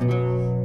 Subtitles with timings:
[0.00, 0.61] Música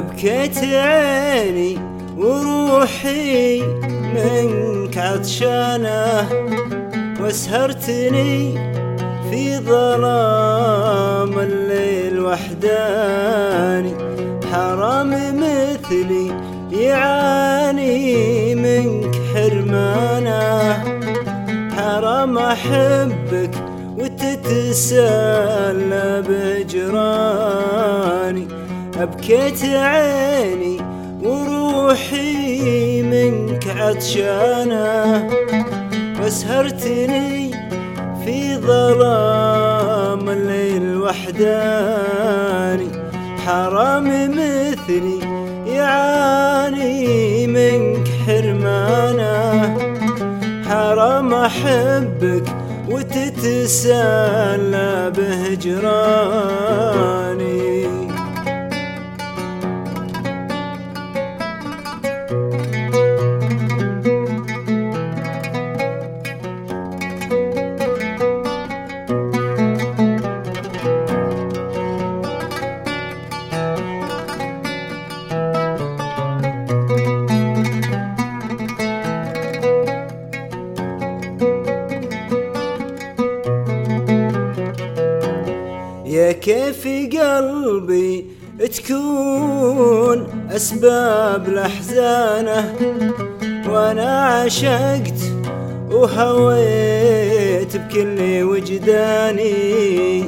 [0.00, 1.78] أبكيت عيني
[2.16, 3.62] وروحي
[4.14, 6.28] منك عطشانة
[7.20, 8.54] واسهرتني
[9.30, 13.94] في ظلام الليل وحداني.
[14.52, 16.26] حرام مثلي
[16.72, 20.84] يعاني منك حرمانة.
[21.76, 23.54] حرام أحبك
[23.98, 25.02] وتتسلى
[26.28, 27.80] بجراني.
[29.02, 30.76] أبكيت عيني
[31.22, 35.28] وروحي منك عطشانة.
[36.22, 37.50] واسهرتني
[38.24, 42.88] في ظلام الليل وحداني.
[43.46, 45.20] حرام مثلي
[45.66, 49.76] يعاني منك حرمانة.
[50.68, 52.44] حرام أحبك
[52.90, 54.32] وتتسلى
[55.16, 56.10] بهجراني.
[86.40, 86.88] كيف
[87.18, 88.26] قلبي
[88.74, 92.74] تكون أسباب لأحزانه
[93.68, 95.20] وأنا عشقت
[95.90, 100.24] وهويت بكل وجداني.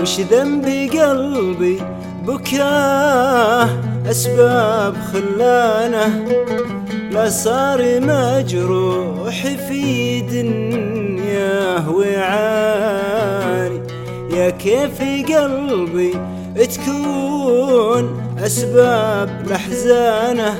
[0.00, 1.82] وش ذنبي قلبي
[2.26, 3.68] بكاه
[4.10, 6.26] أسباب خلانة؟
[7.10, 10.91] لا صار مجروح في دنياه
[14.58, 15.02] كيف
[15.34, 16.12] قلبي
[16.54, 20.56] تكون أسباب لحزانه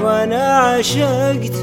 [0.00, 1.54] وأنا عشقت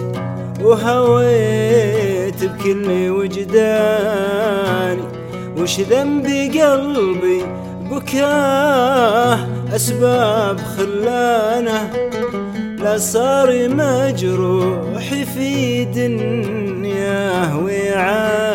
[0.61, 5.03] وهويت بكل وجداني.
[5.57, 7.45] وش ذنبي قلبي
[7.91, 9.39] بكاه
[9.75, 11.89] أسباب خلانه؟
[12.79, 18.52] لا صار مجروح في دنياه ويعاني.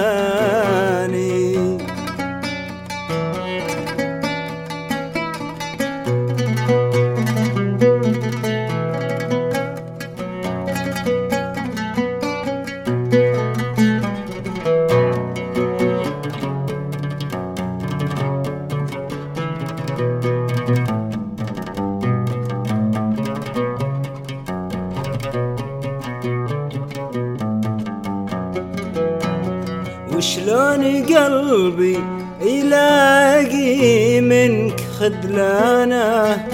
[30.18, 31.98] وشلون قلبي
[32.40, 36.46] يلاقي منك خذلانه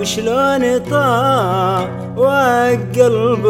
[0.00, 3.46] وشلون طاع وقلبك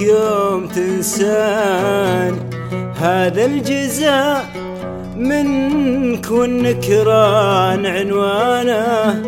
[0.00, 2.38] يوم تنساني
[3.00, 4.44] هذا الجزاء
[5.16, 9.22] منك والنكران عنوانه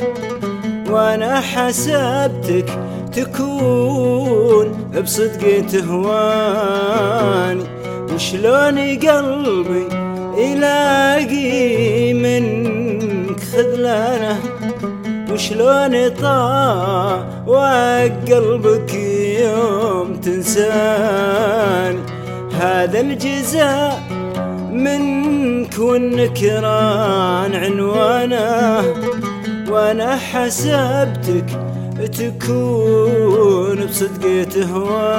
[0.90, 2.78] وأنا حسبتك
[3.12, 7.00] تكون بصدق تهواني.
[8.14, 9.86] وشلون قلبي
[10.36, 14.38] يلاقي منك خذلانة؟
[15.32, 18.94] وشلون طاع وقلبك
[19.40, 21.98] يوم تنساني؟
[22.60, 24.02] هذا الجزاء
[24.72, 28.84] منك والنكران عنوانه.
[29.70, 31.46] وأنا حسبتك
[32.18, 35.10] تكون بصدق تهواني.